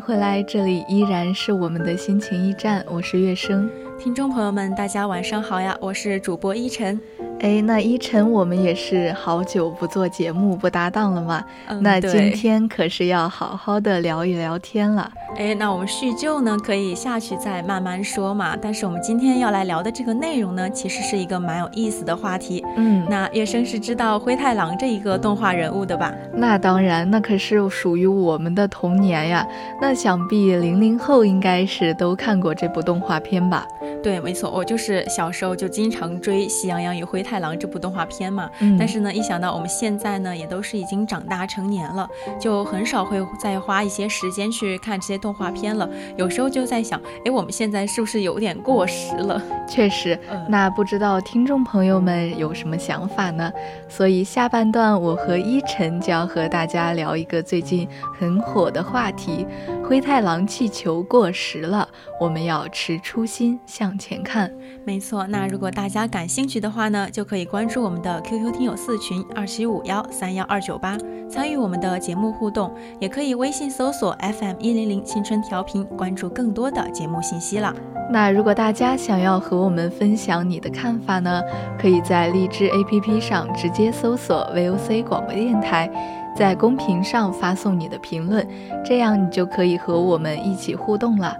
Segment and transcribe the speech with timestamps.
[0.00, 3.70] 迎回来，这里依然是我们的心情驿站，我是月生。
[3.98, 6.98] 听众朋友们，大家晚上好呀，我是主播依晨。
[7.40, 11.44] 哎，那依晨，我们也是好久不做节目不搭档了嘛？
[11.68, 15.12] 嗯那今天可是要好好的聊一聊天了。
[15.36, 18.54] 哎，那我们叙旧呢，可以下去再慢慢说嘛。
[18.60, 22.62] 但是我们今天要来聊的这个内容呢，其实是一个蛮有意思的话题。
[22.76, 26.12] 嗯，那月生是知道灰太狼这一个动画人物的吧？
[26.34, 29.46] 那当然，那可是属于我们的童年呀。
[29.80, 33.64] 那想必零零后应该是都看过这部动画片吧？
[34.02, 38.50] 对，没错，我就是小时候就经常追《喜羊羊与灰太狼》这部动画片嘛。
[38.60, 42.08] 嗯，但是呢，一想到我们现在呢，也都是已经长大成年了，
[42.40, 45.88] 就很少会再花一些时间去看这些动画片了。
[46.16, 49.40] 有时候就在想，哎，我们现在是不是有点过时了？
[49.68, 53.52] 确实，嗯那不知道听众朋友们有什么想法呢？
[53.88, 57.86] 所以下半段我和依晨就要和大家聊一个最近
[58.18, 59.46] 很火的话题：
[59.84, 61.86] 灰太狼气球过时了，
[62.18, 64.50] 我们要持初心向前看。
[64.84, 70.96] 没错，那如果大家感兴趣的话呢，就可以关注我们的 QQ 听友四群二七五幺三幺二九八，
[71.28, 77.74] 参与我们的节目互动，也可以微信搜索 FM 一零零青春调频，关注更多的节目信息了。
[78.12, 81.40] 那如果大家想要和我们分享你的看法呢，
[81.78, 85.88] 可以在荔枝 APP 上直接搜索 VOC 广播电台，
[86.34, 88.44] 在公屏上发送你的评论，
[88.84, 91.36] 这样你就可以和我们一起互动了。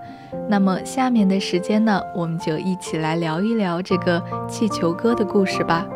[0.51, 5.87] 那么下面的时间呢，我们就一起来聊一聊这个气球哥的故事吧。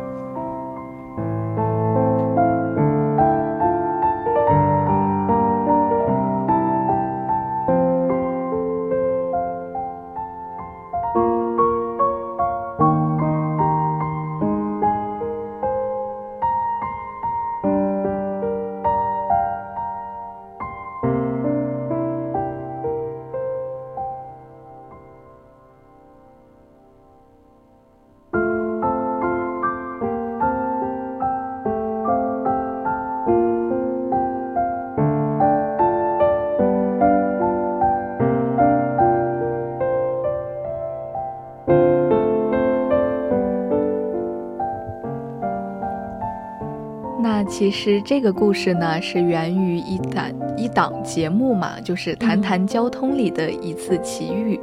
[47.57, 54.59] 其实这个故事呢，是源于一档一档节目嘛，就是《谈谈交通》里的一次奇遇。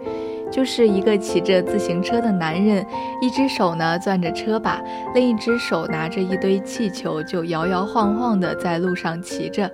[0.51, 2.85] 就是一个骑着自行车的男人，
[3.23, 4.79] 一只手呢攥着车把，
[5.15, 9.71] 另一只手拿着一堆气球，就摇摇晃晃的在路上骑着。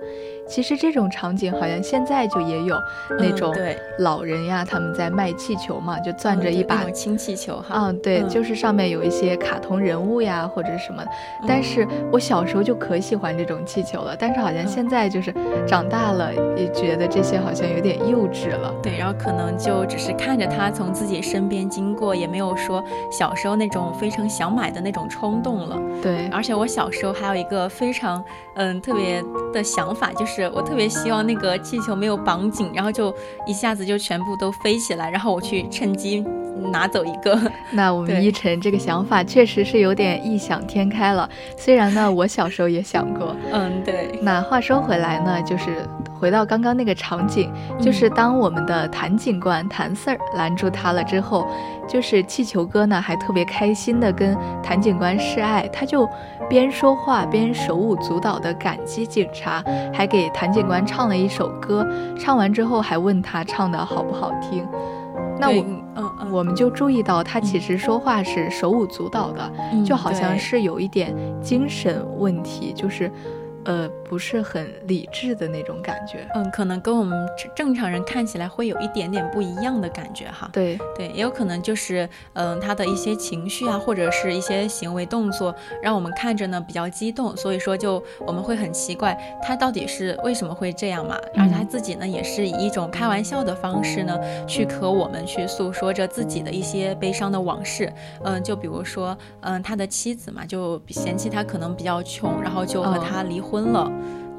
[0.49, 2.75] 其实这种场景好像现在就也有
[3.19, 3.55] 那种
[3.99, 7.75] 老人呀，他们在卖气球嘛，就攥着一把氢气球哈。
[7.75, 11.03] 嗯，对，嗯就是上面有一些卡通人物呀，或者什么
[11.47, 15.33] 但是我小时候就可喜欢这种气球了，但是好像现在就是
[15.67, 18.73] 长大了，也觉得这些好像有点幼稚了。
[18.81, 25.79] 对，然后可能就只是看着它从自己身边经过，也没有说小时候那种非常想买的那种冲动了。
[26.01, 28.23] 对，而且我小时候还有一个非常
[28.55, 33.13] 嗯特别的想法，就是我特别希望那个气球没有绑紧，然后就
[33.45, 36.23] 一下子就全部都飞起来，然后我去趁机
[36.71, 37.39] 拿走一个。
[37.71, 41.29] 那我们对依晨这个想法确实是有点异想天开了。
[41.57, 43.35] 虽然呢，我小时候也想过。
[43.51, 45.87] 嗯，对，那话说回来呢，就是
[46.19, 51.47] 回到刚刚那个场景，就是当我们的谭警官谭 Sir 拦住他了之后，
[51.87, 56.07] 就是气球哥呢还特别开心的跟谭警官示爱，他就
[56.49, 59.63] 边说话边手舞足蹈的感激警察，
[59.93, 61.87] 还给谭警官唱了一首歌，
[62.17, 64.67] 唱完之后还问他唱的好不好听。
[65.41, 65.61] 那我对
[65.95, 73.09] 嗯嗯，我们就注意到他其实说话是手舞足蹈的，嗯就好像是有一点精神问题，就是，
[73.65, 76.27] 呃，不是很理智的那种感觉。
[76.33, 80.49] 嗯，可能跟我们正正常人看起来会有一点点不一样的感觉哈。
[80.51, 91.17] 对，对，也有可能就是，嗯、他的一些情绪啊，或者是一些行为动作，让我们看着呢比较激动，所以说就我们会很奇怪，他到底是为什么会这样嘛？
[91.35, 94.17] 而他自己呢，也是以一种开玩笑的方式呢，
[94.47, 97.91] 去和我们去诉说着自己的一些悲伤的往事。
[98.23, 103.91] 嗯、就比如说，嗯、他的妻子嘛，就嫌弃他可能比较穷，然后就和哦他离婚了。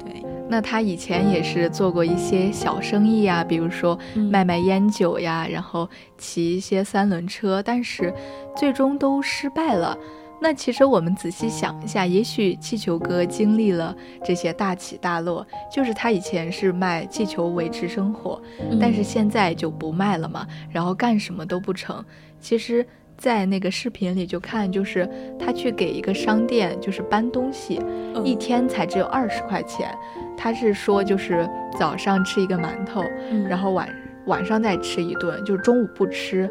[0.03, 8.13] 对，那他以前也是做过一些小生意呀，比如说嗯卖卖烟酒呀，然后骑一些三轮车，但是
[8.55, 9.97] 最终都失败了。
[10.43, 18.41] 那其实我们仔细想一下，也许气球哥经历了这些大起大落，就是他以前是卖气球维持生活，
[18.79, 22.03] 但是现在就不卖了嘛，然后干什么都不成。
[22.39, 22.83] 其实，
[23.21, 25.07] 在那个视频里就看，就是
[25.37, 27.79] 他去给一个商店就是搬东西，
[28.15, 29.95] 嗯一天才只有二十块钱。
[30.35, 31.47] 他是说就是
[31.77, 33.87] 早上吃一个馒头，嗯然后晚
[34.25, 36.49] 晚上再吃一顿，就是中午不吃。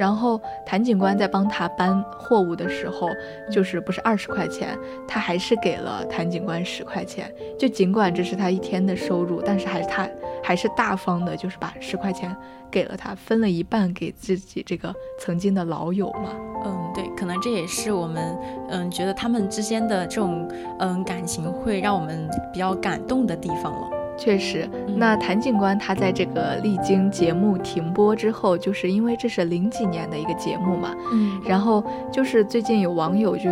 [0.00, 3.10] 然后谭警官在帮他搬货物的时候，
[3.52, 4.74] 就是不是二十块钱，
[5.06, 7.30] 他还是给了谭警官十块钱。
[7.58, 10.08] 就尽管这是他一天的收入，但是还是他
[10.42, 12.34] 还是大方的，就是把十块钱
[12.70, 16.30] 给了他，分了一半给自己这个曾经的老友嘛。
[16.64, 18.34] 嗯，对，可能这也是我们
[18.70, 20.48] 嗯觉得他们之间的这种
[20.78, 23.99] 嗯感情会让我们比较感动的地方了。
[24.20, 31.82] 确实，嗯那谭警官他在这个历经节目停播之后，就是因为这是零几年的一个节目嘛，嗯然后
[32.12, 33.48] 就是最近有网友就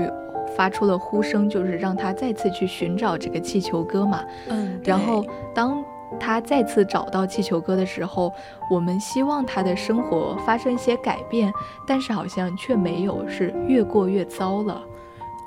[0.55, 4.23] 发出了呼声，就是让他再次去寻找这个气球哥嘛。
[4.51, 5.25] 嗯，然后
[5.55, 5.83] 当
[6.21, 8.33] 他再次找到气球哥的时候，
[8.71, 11.53] 我们希望他的生活发生一些改变，
[11.87, 14.83] 但是好像却没有，是越过越糟了。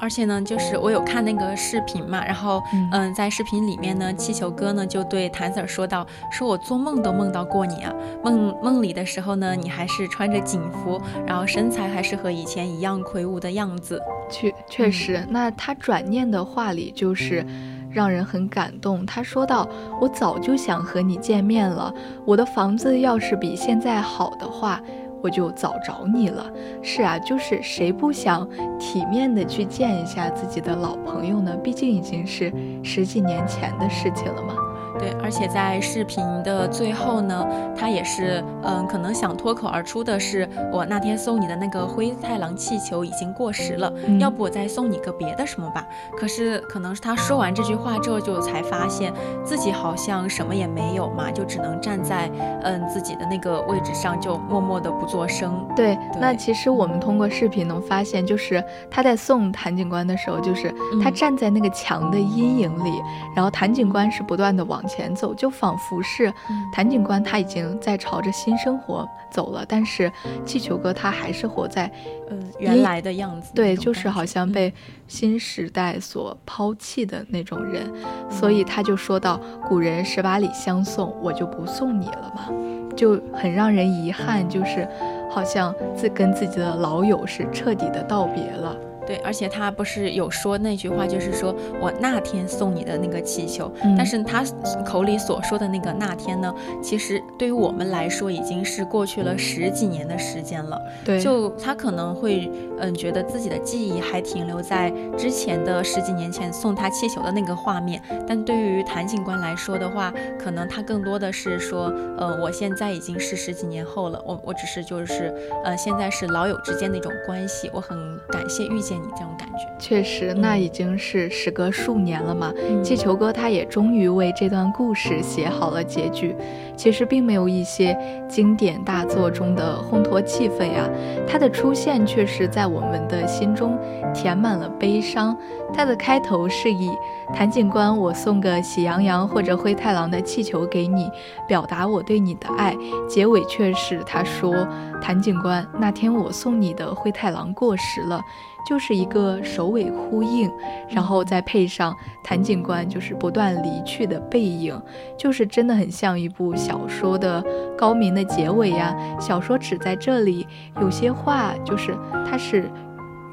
[0.02, 7.94] 而且呢，就是我有看那个视频嘛，然后嗯嗯，在视频里面呢，气球哥呢就对谭 Sir 说道：“说我做梦都梦到过你啊，
[8.24, 14.02] 梦梦里的时候呢，你还是穿着警服，然后身材还是和以前一样魁梧的样子。
[14.32, 17.46] 确确实，那他转念的话里就是
[17.92, 19.06] 让人很感动。
[19.06, 19.70] 他说道
[20.02, 21.94] ：“我早就想和你见面了，
[22.26, 24.82] 我的房子要是比现在好的话。”
[25.22, 26.52] 我就早找你了。
[26.82, 28.48] 是啊，就是谁不想
[28.80, 31.56] 体面的去见一下自己的老朋友呢？
[31.58, 32.52] 毕竟已经是
[32.84, 34.56] 十几年前的事情了嘛。
[35.02, 37.46] 对，而且在视频的最后呢，
[37.76, 45.84] 他也是，嗯，可能想脱口而出的是，我那天送你的那个灰太狼气球已经过时了，嗯要不我再送你个别的什么吧？
[46.16, 49.12] 可是可能是他说完这句话之后，就才发现
[49.44, 52.30] 自己好像什么也没有嘛，就只能站在，
[52.62, 55.68] 嗯，自己的那个位置上，就默默的不作声。
[55.76, 60.70] 对，那其实我们通过视频能发现，就是他在送谭警官的时候，就是
[61.02, 63.02] 他嗯站在那个墙的阴影里，
[63.36, 70.12] 然后谭警官是不断的往前走，就仿佛是嗯谭警官他已经在朝着新生活走了，但是
[70.46, 71.90] 气球哥他还是活在
[72.30, 73.52] 嗯，原来的样子。
[73.54, 74.74] 对，就是好像被
[75.08, 77.92] 新时代所抛弃的那种人，
[78.30, 82.50] 所以他就说到：“古人十八里相送，我就不送你了嘛。”
[82.94, 84.86] 就很让人遗憾，就是
[85.30, 88.76] 好像自跟自己的老友是彻底的道别了。
[89.12, 94.42] 对，而且他不是有说那句话，就是说我那天送你的那个气球，嗯但是他
[94.86, 100.80] 口里所说的那个那天呢，其实对于我们来说已经是过去了十几年的时间了。
[101.04, 102.50] 对，就他可能会
[102.80, 115.34] 嗯觉得自己的记忆还停留在之前的十几年前送他气球的那个画面，但对于谭警官来说的话，可能他更多的是说，呃，我现在已经是十几年后了，我我只是就是
[115.66, 117.98] 呃现在是老友之间的一种关系，我很
[118.30, 119.68] 感谢遇见你这种感觉。
[119.80, 122.54] 确实，那已经是时隔数年了嘛。
[122.70, 126.36] 嗯气球哥他也终于为这段故事写好了结局。
[126.76, 127.96] 其实并没有一些
[128.28, 130.90] 经典大作中的烘托气氛呀，
[131.28, 133.78] 它的出现却是在我们的心中
[134.14, 135.38] 填满了悲伤。
[135.74, 136.90] 它的开头是以
[137.34, 141.10] 谭警官，我送个喜羊羊或者灰太狼的气球给你，
[141.48, 142.76] 表达我对你的爱。
[143.08, 144.68] 结尾却是他说，
[145.00, 148.20] 谭警官，那天我送你的灰太狼过时了。
[148.68, 150.52] 就是一个首尾呼应，
[150.90, 154.80] 然后再配上谭警官就是不断离去的背影，
[155.18, 157.44] 就是真的很像一部小说的
[157.78, 158.96] 高明的结尾呀。
[159.20, 160.48] 小说只在这里，
[160.80, 161.98] 有些话就是
[162.30, 162.70] 它是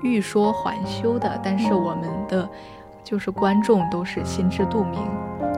[0.02, 2.48] 欲说还休的，但是我们的
[3.04, 5.00] 就是观众都是心知肚明。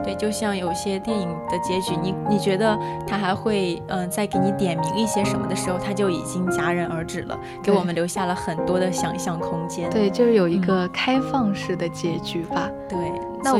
[0.03, 2.77] 对，就像有些电影的结局，你你觉得
[3.07, 9.89] 他还会嗯、再给你点明一些什么的时候，他就已经戛然而止了，给我们留下了很多的想象空间。
[9.89, 12.69] 对，就是有一嗯个开放式的结局吧。
[12.89, 12.97] 对，
[13.43, 13.53] 那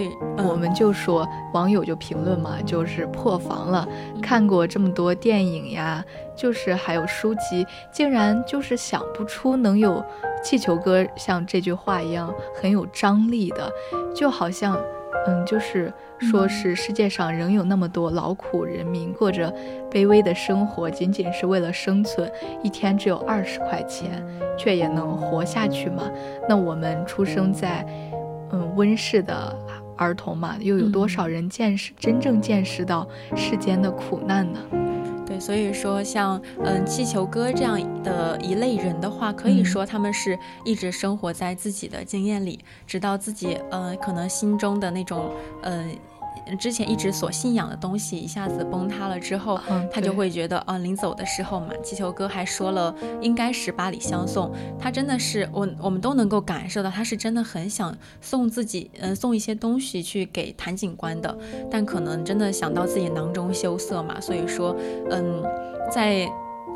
[0.44, 3.88] 我们就说，网友就评论嘛，就是破防了。
[3.90, 6.04] 嗯看过这么多电影呀，
[6.36, 10.02] 就是还有书籍，竟然就是想不出能有
[10.44, 13.70] 气球哥像这句话一样很有张力的，
[14.16, 14.78] 就好像，
[15.28, 19.54] 嗯，就是说是世界上仍有那么多劳苦人民过着
[19.92, 22.32] 卑微的生活，仅仅是为了生存，
[22.64, 24.26] 一天只有二十块钱，
[24.58, 26.10] 却也能活下去嘛？
[26.50, 27.86] 那我们出生在，
[28.52, 29.56] 嗯，温室的
[29.96, 34.60] 儿童嘛，又有多少人见识、真正见识到世间的苦难呢？
[35.42, 45.32] 对，所以说像嗯气球哥这样的一类人的话，可以嗯说他们是一直生活在自己的经验里，直到自己呃可能心中的那种
[45.64, 45.86] 呃。
[46.60, 61.38] 之前一直所信仰的东西一下子崩塌了之后，嗯他就会觉得啊、临走的时候嘛，气球哥还说了应该是八里相送，他真的是我我们都能够感受到，他是真的很想送自己嗯、送一些东西去给谭警官的，
[61.70, 64.76] 但可能真的想到自己囊中羞涩嘛，所以说
[65.10, 65.44] 嗯，
[65.92, 66.28] 在。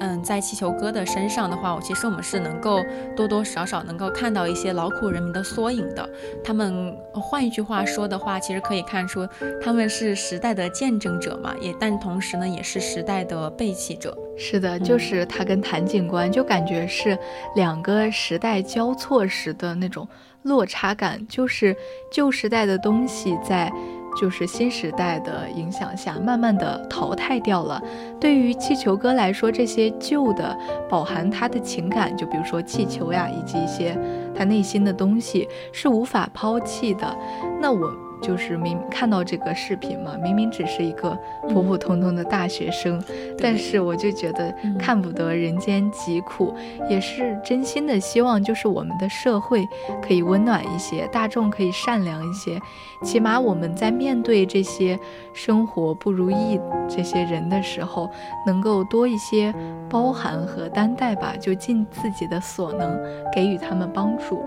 [0.01, 2.83] 嗯，在气球哥的身上的话，我其实我们是能够
[3.15, 6.07] 多多少少能够看到一些劳苦人民的缩影的。
[6.43, 9.27] 他们换一句话说的话，其实可以看出
[9.61, 14.17] 他们是时代的见证者嘛，也但同时呢，也是时代的背弃者。
[14.37, 17.17] 是的，就嗯是他跟谭警官，就感觉是
[17.55, 20.05] 两个时代交错时的那种
[20.43, 21.75] 落差感，就是
[22.11, 23.71] 旧时代的东西在。
[24.15, 27.81] 就是新时代的影响下，慢慢的淘汰掉了。
[28.19, 30.57] 对于气球哥来说，这些旧的
[30.89, 33.97] 饱含他的情感，就比如说气球呀，以及一些
[34.33, 37.15] 他内心的东西，是无法抛弃的。
[37.59, 37.91] 那我
[38.25, 41.17] 就是明看到这个视频嘛，明明只是一个
[41.49, 43.03] 普普通通的大学生，
[43.37, 44.77] 但是我就觉得嗯。
[44.85, 46.53] 看不得人间疾苦，
[46.87, 49.67] 也是真心的希望，就是我们的社会
[49.99, 52.61] 可以温暖一些，大众可以善良一些，
[53.01, 54.99] 起码我们在面对这些
[55.33, 58.07] 生活不如意这些人的时候，
[58.45, 59.51] 能够多一些
[59.89, 62.99] 包涵和担待吧，就尽自己的所能
[63.33, 64.43] 给予他们帮助。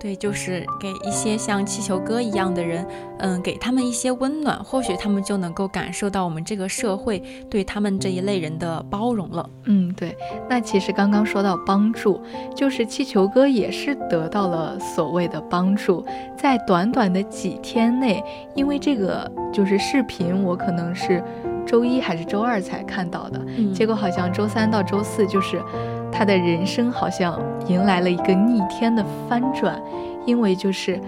[0.00, 2.86] 对，就是给一些像气球哥一样的人，
[3.18, 9.50] 嗯，给他们一些温暖，或许他们就能够感受到我们这个社会对他们这一类人的包容了。
[9.64, 10.16] 嗯，对。
[10.48, 12.22] 那其实刚刚说到帮助，
[12.54, 16.04] 就是气球哥也是得到了所谓的帮助，
[16.36, 18.22] 在短短的几天内，
[18.54, 21.22] 因为这个就是视频，我可能是
[21.66, 25.60] 周一还是周二才看到的，嗯结果好像周三到周四，就是
[26.10, 29.80] 他的人生好像迎来了一个逆天的翻转，
[30.26, 31.00] 因为就是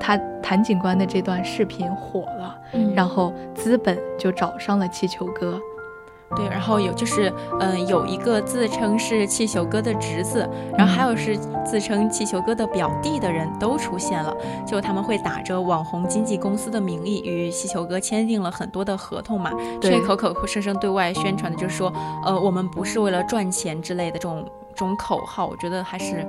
[0.00, 5.60] 他他谭警官的这段视频火了，嗯然后资本就找上了气球哥。
[6.36, 14.34] 对，然后有就是，嗯、有一个自称是气球哥的侄子，然后还有是自称气球哥的表弟的人都出现了，
[14.66, 19.50] 就他们会打着网红经纪公司的名义与气球哥签订了很多的合同嘛，
[19.80, 21.92] 对却口口声声对外宣传的就是说，
[22.24, 26.26] 呃，我们不是为了赚钱之类的这种这种口号，我觉得还是，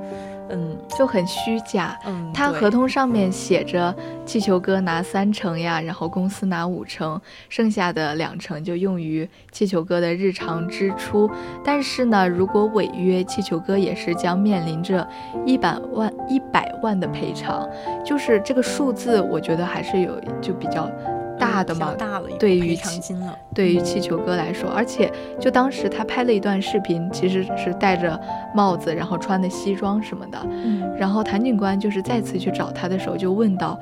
[0.50, 1.98] 嗯就很虚假。
[2.06, 3.94] 嗯，他合同上面写着
[4.26, 11.30] 气球哥拿三成呀，然后公司拿五成，剩下的两成就用于气球哥的日常支出。
[11.64, 15.08] 但是呢，如果违约，气球哥也是将面临着
[15.46, 17.68] 一百万一百万的赔偿。
[18.04, 20.90] 就是这个数字，我觉得还是有就比较
[21.40, 21.94] 大的嗯比较嘛。
[21.94, 28.20] 大了一对于赔偿金了，对于气球哥来说，而且就当时他拍了一段视频，其实是戴着
[28.54, 30.40] 帽子，然后穿的西装什么的。
[30.50, 33.78] 嗯然后谭警官就是再次去找他的时候，就问到，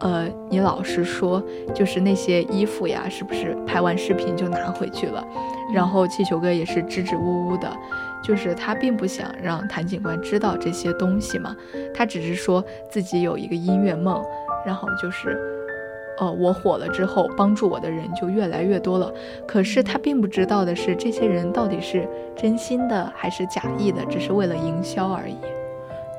[0.00, 1.42] 呃，你老实说，
[1.74, 5.24] 就是那些衣服呀，是不是拍完视频就拿回去了？
[5.74, 7.70] 然后气球哥也是支支吾吾的，
[8.22, 11.56] 就是他并不想让谭警官知道这些东西嘛，
[11.94, 14.22] 他只是说自己有一个音乐梦，
[14.66, 15.38] 然后就是。
[16.20, 19.12] 哦，我火了之后，帮助我的人就越来越多了。
[19.46, 25.36] 可是他并不知道的是，这些人到底是真心的还是假意的，只是为了营销而已。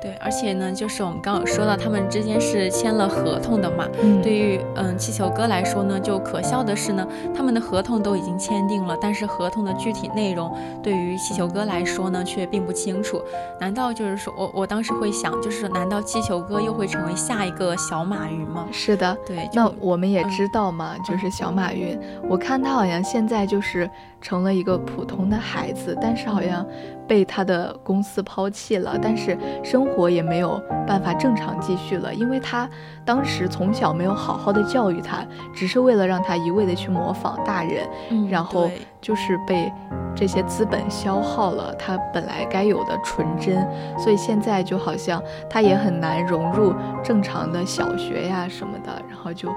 [0.00, 3.86] 对，而且呢，就是我们刚刚有说到，他们之间是签了合同的嘛。
[4.02, 13.20] 嗯对于嗯气球哥来说呢，就可笑的是呢，他们的合同都已经签订了，但是合同的具体内容对于气球哥来说呢，却并不清楚。
[13.60, 18.66] 难道就是说我我当时会想，就是难道气球哥又会成为下一个小马云吗？
[18.72, 23.88] 是的，对，那我们也嗯知道嘛，就是小马云，我看他好像现在就是
[24.20, 26.66] 成了一个普通的孩子，但是好像
[27.06, 32.68] 被他的公司抛弃了，但是生活也没有办法正常继续了，因为他
[33.04, 39.72] 当时从小没有好好的教育他，只是为了让他一味的去模仿大人，嗯然后就是被
[40.14, 43.66] 这些资本消耗了他本来该有的纯真，
[43.98, 49.48] 所以现在就好像他也很难融入正常的小学呀什么的，然后就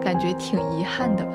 [0.00, 1.32] 感觉挺遗憾的吧。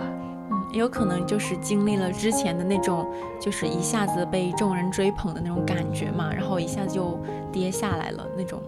[0.71, 3.05] 也有可能就是经历了之前的那种，
[3.39, 7.19] 就是一下子被众人追捧的那种感觉嘛，然后一下子就
[7.51, 8.61] 跌下来了那种。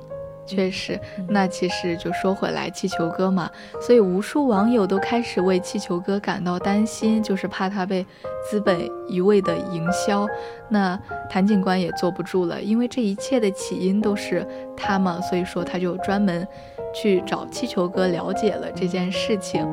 [0.45, 3.49] 确实，嗯那其实就说回来，气球哥嘛，
[3.81, 8.05] 所以无数网友都开始为气球哥感到担心，就是怕他被
[8.49, 10.27] 资本一味的营销。
[10.69, 14.45] 那谭警官也坐不住了，因为这一切的起因都是
[14.75, 16.47] 他嘛，所以说他就专门
[16.93, 19.67] 去找气球哥了解了这件事情。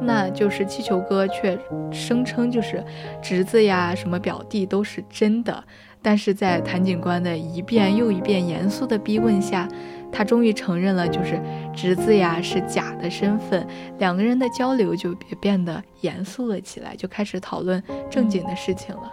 [0.00, 1.58] 那就是气球哥却
[1.90, 2.84] 声称就是
[3.22, 5.64] 侄子呀、什么表弟都是真的，
[6.02, 9.66] 但是在谭警官的一遍又一遍严肃的逼问下，
[10.14, 11.42] 他终于承认了，就是
[11.74, 13.66] 侄子呀是假的身份。
[13.98, 19.12] 两个人的交流就也变得严肃了起来，就开始讨论正经的事情了。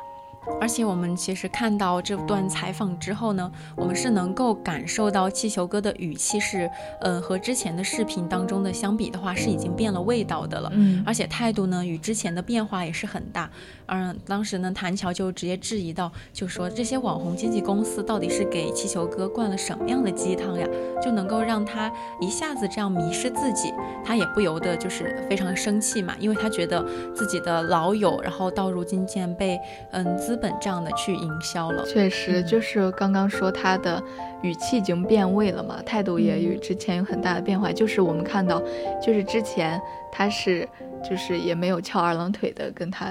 [0.60, 6.70] 而且我们其实看到这段采访之后呢，我们是能够感受到气球哥的语气是，
[7.02, 10.70] 呃，和之前的视频当中的相比的话，是已经变了味道的了。
[10.74, 13.50] 嗯而且态度呢，与之前的变化也是很大。
[13.88, 20.68] 嗯，当时呢，谭乔就直接质疑到，就说这些网红经纪公司到底是给气球哥灌了什么样的鸡汤呀，
[21.04, 23.74] 就能够让他一下子这样迷失自己。
[24.04, 26.84] 他也不由得就是非常生气嘛，因为他觉得
[27.14, 29.60] 自己的老友，然后到如今竟然被
[29.92, 31.86] 嗯资本这样的去营销了。
[31.86, 34.02] 确实，嗯就是刚刚说他的
[34.42, 37.70] 语气已经变味了嘛，态度也与之前有很大的变化。
[37.70, 38.64] 就是我们看到，
[39.06, 39.78] 就是之前
[40.10, 40.66] 他是
[41.04, 43.08] 就是也没有翘二郎腿的跟他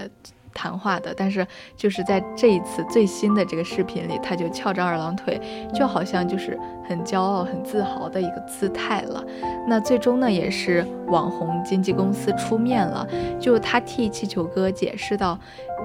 [0.52, 5.40] 谈话的，但是就是在这一次最新的这个视频里，他就翘着二郎腿，
[5.74, 9.24] 就好像就是很骄傲、很自豪的一个姿态了。
[9.66, 13.06] 那最终呢，也是网红经纪公司出面了，
[13.38, 15.38] 就他替气球哥解释到，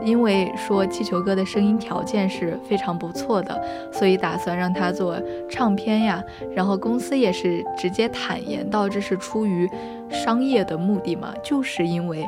[0.04, 6.24] 因为说气球哥的声音条件是非常不错的，所以打算让他做唱片呀。
[6.56, 9.70] 然后公司也是直接坦言到，这是出于
[10.10, 12.26] 商业的目的嘛，就是因为，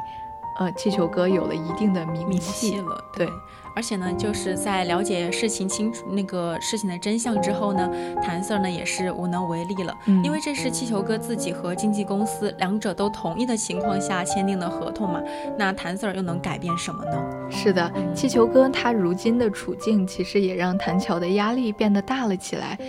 [0.60, 3.28] 呃，气球哥有了一定的名名气气了，对。
[3.76, 7.88] 而且呢，就是在了解事情清楚那个事情的真相之后呢，
[8.24, 15.22] 谭 Sir 呢也是无能为力了，嗯因为这是气球哥自己和经纪公司两者都同意的情况下签订的合同嘛，
[15.60, 17.52] 那谭 Sir 又能改变什么呢？
[17.52, 22.80] 是的，气球哥他如今的处境，其实也让谭乔的压力变得大了起来。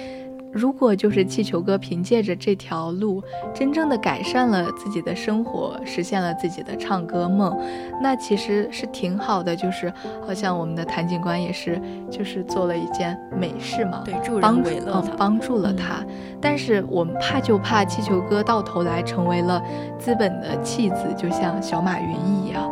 [0.59, 3.23] 如果就是气球哥凭借着这条路，
[3.55, 7.57] 真正的改善了自己的生活，实现了自己的唱歌梦，
[8.03, 9.55] 那其实是挺好的。
[9.55, 9.92] 就是
[10.27, 16.05] 好像我们的谭警官也是，就是做了一件美事嘛，对，助帮助人为乐帮助了嗯他。
[16.40, 19.62] 但是我们怕就怕气球哥到头来成为了
[19.97, 22.68] 资本的弃子，就像小马云一样。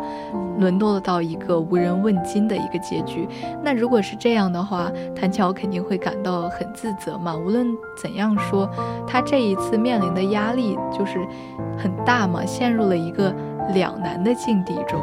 [0.57, 3.27] 沦落到一个无人问津的一个结局。
[3.63, 7.35] 那如果是这样的话，谭乔肯定会感到很自责嘛。
[7.35, 7.67] 无论
[8.01, 8.69] 怎样说，
[9.05, 11.19] 他这一次面临的压力就是
[11.77, 13.33] 很大嘛，陷入了一个
[13.73, 14.99] 两难的境地中。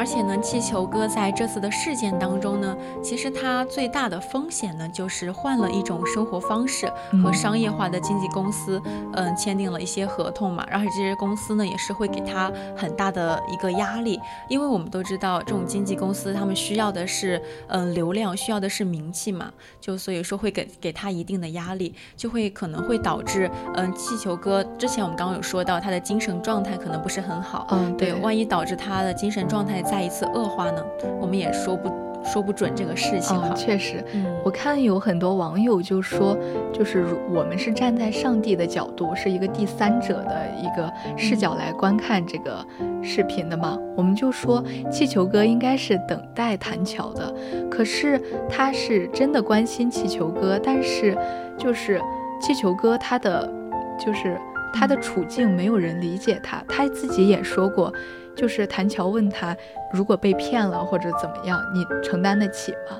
[0.00, 6.86] 而且呢，气球哥在这次的事件当中呢，其实他最大的风险呢，就是换了一种生活方式，
[7.22, 8.80] 和嗯商业化的经纪公司，
[9.12, 30.84] 嗯、签订了一些合同嘛，然后这些公司呢，也是会给他很大的一个压力，因为我们都知道，这种经纪公司他们需要的是，嗯、流量，需要的是名气嘛，就所以说会给给他一定的压力，就会可能会导致，嗯、气球哥之前我们刚刚有说到，他的精神状态可能不是很好，嗯，对，万一导致他的精神状态再一次恶化呢，
[31.20, 31.90] 我们也说不
[32.22, 33.56] 说不准这个事情哈嗯，。
[33.56, 34.04] 确实。
[34.12, 36.36] 嗯，我看有很多网友就说，
[36.72, 42.64] 就是我们是站在上帝的角度，是一个第三者的一个视角来观看这个
[43.02, 43.76] 视频的嘛。
[43.96, 47.34] 我们就说气球哥应该是等待谭乔的，
[47.70, 51.16] 可是他是真的关心气球哥，但是
[51.58, 52.00] 就是
[52.40, 53.50] 气球哥他的
[53.98, 54.38] 就是
[54.72, 57.92] 他的处境没有人理解他，他自己也说过。
[58.36, 59.54] 就是谭乔问他，
[59.92, 62.96] 如果被骗了或者怎么样，你承担得起吗？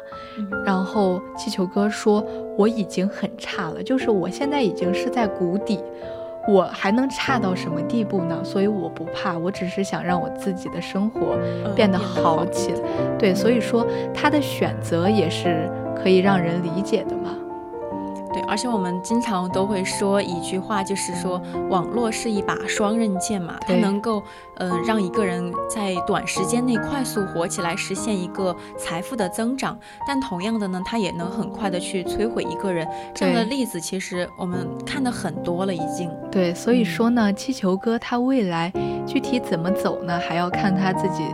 [0.66, 2.22] 然后气球哥说
[2.58, 5.78] ：“我已经很差了，就是我现在已经是在谷底，
[6.48, 8.42] 我还能差到什么地步呢？
[8.44, 12.80] 所以我不怕，我只是想让我自己的生活嗯变得好起来。
[13.16, 17.36] 对，所以说他的选择也是可以让人理解的嘛。
[18.32, 24.22] 对，而且我们经常都会说一句话，就是说网络是一把双刃剑嘛，它能够
[24.58, 32.86] 嗯、呃让一个人在短时间内快速火起来，实现一个财富的增长，但同样的呢，它也能很快的去摧毁一个人。
[33.14, 36.10] 这样的例子其实我们看的很多了，已经。
[36.30, 38.72] 对，所以说呢，气球哥他未来
[39.06, 41.24] 具体怎么走呢，还要看他自己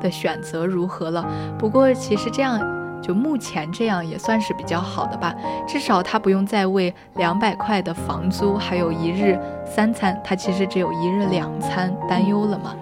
[0.00, 1.24] 的选择如何了。
[1.58, 2.73] 不过其实这样。
[3.04, 5.34] 就目前这样也算是比较好的吧，
[5.68, 12.74] 至少他不用再为两百块的房租，还有一日三餐，他其实只有一日两餐担忧了嘛。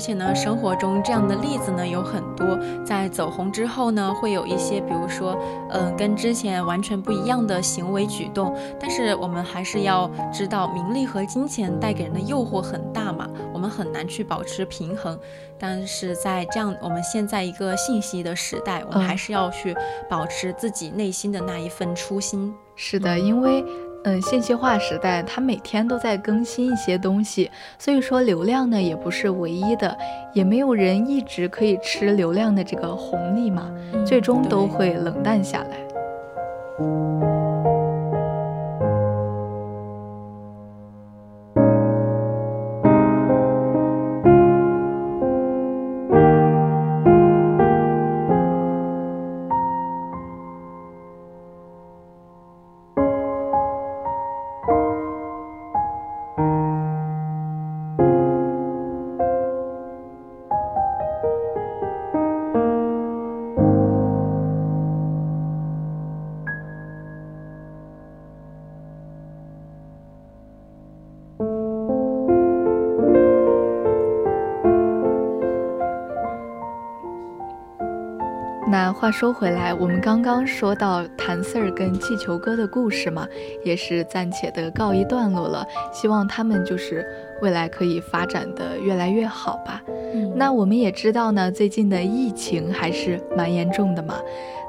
[0.00, 2.58] 对，而且呢，生活中这样的例子呢有很多。
[2.86, 5.36] 在走红之后呢，会有一些，比如说，
[5.72, 8.56] 嗯、跟之前完全不一样的行为举动。
[8.80, 15.18] 但是我们还是要知道，名利和金钱带给人的诱惑很大嘛，我们很难去保持平衡。
[15.58, 19.76] 但是在这样我们现在一个信息的时代，我们嗯还是要去
[20.08, 22.54] 保持自己内心的那一份初心。
[22.74, 23.62] 是的，因为
[24.04, 29.96] 嗯，信息化时代，它每天都在更新一些东西，所以说流量呢也不是唯一的，
[30.32, 33.70] 也没有人一直可以吃流量的这个红利嘛，
[34.06, 37.39] 最终都会冷淡下来。
[79.10, 83.26] 话说回来，我们刚刚说到谭 Sir 跟气球哥的故事嘛，
[83.64, 85.66] 也是暂且的告一段落了。
[85.92, 87.04] 希望他们就是
[87.42, 89.82] 未来可以发展的越来越好吧。
[90.14, 94.14] 嗯那我们也知道呢，最近的疫情还是蛮严重的嘛。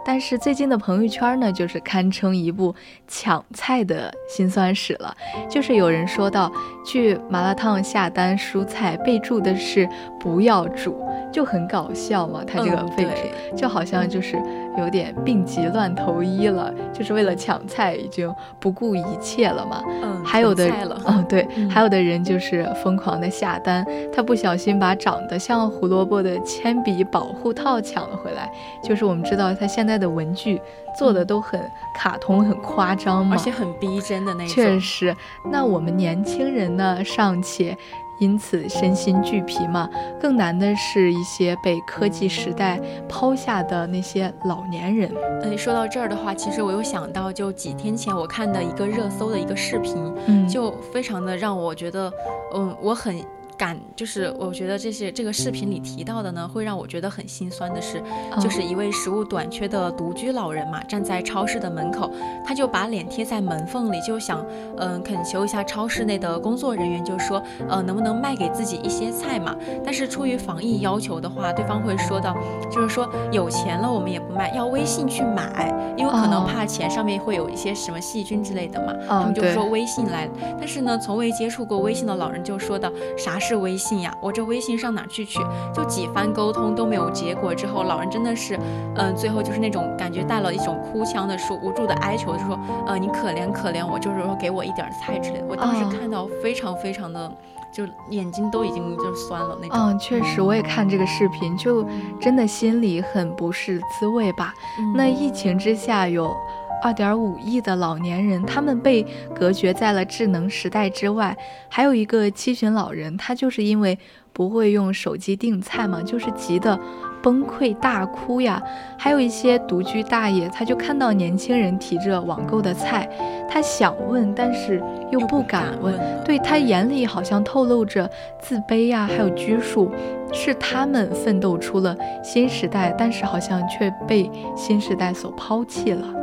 [0.03, 2.73] 但是最近的朋友圈呢，就是堪称一部
[3.07, 5.15] 抢菜的辛酸史了。
[5.47, 6.51] 就是有人说到，
[6.85, 9.87] 去麻辣烫下单蔬菜，备注的是
[10.19, 10.97] 不要煮，
[11.31, 12.43] 就很搞笑嘛。
[12.45, 14.41] 他这个嗯备注、对就好像就是
[14.77, 19.83] 有点病急乱投医了，就是为了抢菜已经不顾一切了嘛。
[20.01, 20.69] 嗯，还有的
[21.05, 28.51] 嗯，对，嗯还有的人就是疯狂的下单，他不小心把长得像胡萝卜的铅笔保护套抢了回来。
[28.83, 30.59] 就是我们知道他现在的文具
[30.97, 31.59] 做的都很
[31.95, 34.53] 卡通、很夸张嘛，而且很逼真的那种。
[34.53, 35.15] 确实，
[35.51, 37.77] 那我们年轻人呢，尚且
[38.19, 45.11] 因此身心俱疲嘛，更难的是一些被科技时代抛下的那些老年人。
[45.43, 52.11] 嗯，说到这儿的话，其实我又想到，就几天前我看的一个热搜的一个视频，嗯，就非常的让我觉得，
[52.53, 53.19] 嗯，我很
[53.61, 58.01] 感，就是我觉得这些这个视频里提到的呢，会让我觉得很心酸的是，
[58.41, 62.11] 就是一位食物短缺的独居老人嘛，站在超市的门口，
[62.43, 64.43] 他就把脸贴在门缝里，就想，
[64.77, 69.55] 嗯，恳求一下超市内的工作人员，就说，呃，能不能卖给自己一些菜嘛？
[69.85, 72.35] 但是出于防疫要求的话，对方会说到，
[72.71, 80.27] 就是说有钱了我们也不卖，要微信去买，因为可能哦怕钱上面会有一些什么细菌之类的嘛，他们就说微信来。
[80.57, 84.15] 但是呢，从未接触过微信的老人就说到，啥是微信呀？
[84.21, 85.39] 我这微信上哪去取？
[85.73, 88.57] 就几番沟通都没有结果之后，老人真的是，
[88.95, 95.45] 嗯、最后就是那种感觉带了一种哭腔的说，无助的哀求，就说，呃，你可怜可怜我，就是说给我一点菜之类的。
[95.49, 97.29] 我当时哦看到非常非常的，
[97.73, 99.77] 就眼睛都已经就酸了那种。
[99.77, 101.85] 嗯，确实，我也看这个视频，就
[102.19, 104.53] 真的心里很不是滋味吧。
[104.79, 106.33] 嗯那疫情之下，有
[106.81, 111.37] 二点五亿的老年人，他们被隔绝在了智能时代之外。
[111.69, 113.97] 还有一个七旬老人，他就是因为
[114.33, 116.77] 不会用手机订菜嘛，就是急得
[117.21, 118.61] 崩溃大哭呀。
[118.97, 123.07] 还有一些独居大爷，他就看到年轻人提着网购的菜，
[123.47, 125.93] 他想问，但是又又不敢问。
[125.93, 129.91] 了对他眼里好像透露着自卑呀、还有拘束，
[130.33, 136.20] 是他们奋斗出了新时代，但是好像却被新时代所抛弃了。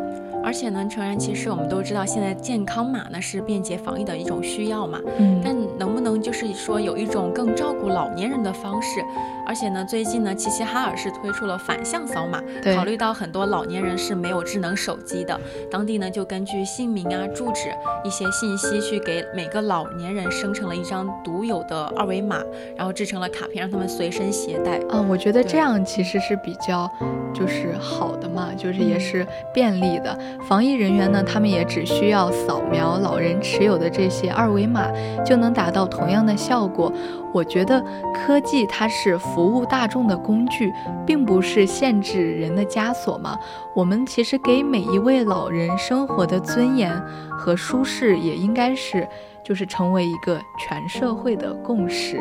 [0.49, 4.99] 而且呢，诚然，其实我们都知道，现在健康码呢是便捷防疫的一种需要嘛。
[5.19, 9.03] 嗯，但能不能就是说有一种更照顾老年人的方式？
[9.47, 15.39] 而且呢，最近呢，齐齐哈尔是推出了反向扫码，对考虑到很多老年人是没有智能手机的，
[15.71, 17.69] 当地呢就根据姓名啊、住址
[18.03, 22.43] 一些信息去给每个老年人生成了一张独有的二维码，
[22.75, 24.79] 然后制成了卡片，让他们随身携带。
[24.89, 26.91] 啊，我觉得这样其实是比较
[27.35, 30.19] 就是好的嘛，就是也嗯是便利的。
[30.47, 34.89] 防疫人员呢，他们也只需要扫描老人持有的这些二维码，
[35.25, 36.93] 就能达到同样的效果。
[37.35, 40.73] 我觉得科技它是服务大众的工具，
[41.05, 43.37] 并不是限制人的枷锁嘛。
[43.75, 46.91] 我们其实给每一位老人生活的尊严
[47.31, 49.07] 和舒适，也应该是
[49.45, 52.19] 就是成为一个全社会的共识。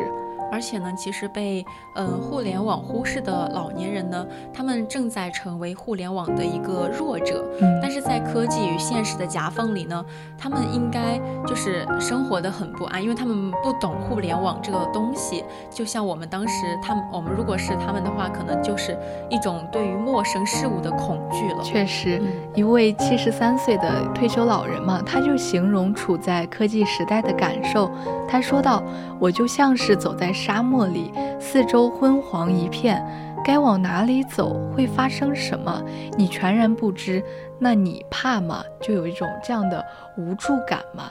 [0.50, 7.44] 而且呢，其实被呃互联网忽视的老年人呢，他们正在成为互联网的一个弱者。
[7.60, 10.04] 嗯，但是在科技与现实的夹缝里呢，
[10.36, 15.44] 他们应该就是生活的很不安，因为他们不懂互联网这个东西。
[15.70, 18.96] 就像我们当时，他们我们如果是他们的话，可能就是
[19.28, 21.62] 一种对于陌生事物的恐惧了。
[21.62, 27.90] 确实，嗯一位七十三岁的退休老人嘛，他就形容处在科技时代的感受。
[28.30, 28.82] 他说道
[29.18, 33.04] ：“我就像是走在沙漠里，四周昏黄一片，
[33.44, 35.82] 该往哪里走，会发生什么，
[36.16, 37.20] 你全然不知。
[37.58, 38.62] 那你怕吗？
[38.80, 39.84] 就有一种这样的
[40.16, 41.10] 无助感吗。”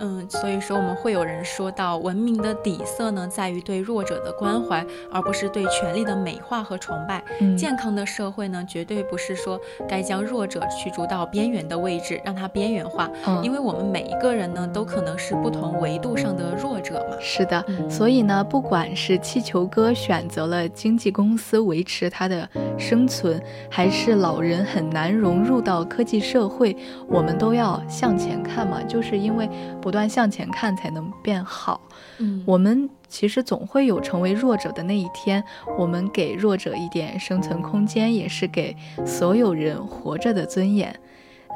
[0.00, 7.22] 嗯，所以说我们会有人说到，文明的底色呢，在于对弱者的关怀，而不是对权力的美化和崇拜。
[7.40, 13.42] 嗯，健康的社会呢，绝对不是说该将弱者驱逐到边缘的位置，让他边缘化，嗯。
[13.44, 17.16] 因为我们每一个人呢，都可能是不同维度上的弱者嘛。
[17.20, 17.88] 是的，嗯。
[17.90, 26.76] 所以呢，不管是气球哥选择了经纪公司维持他的生存，还是老人很难融入到科技社会，
[27.06, 29.48] 我们都要向前看嘛，就是因为
[29.84, 31.78] 不断向前看才能变好。
[32.16, 35.44] 嗯，我们其实总会有成为弱者的那一天，
[35.76, 40.98] 我们给弱者一点生存空间，也是给所有人活着的尊严。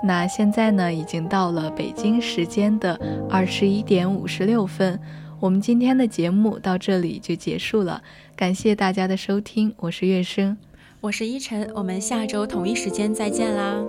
[0.04, 5.00] 那现在呢，已经到了北京时间的二十一点五十六分，
[5.40, 8.02] 我们今天的节目到这里就结束了，
[8.36, 10.58] 感谢大家的收听，我是月生。
[11.00, 13.82] 我是依晨，我们下周同一时间再见啦。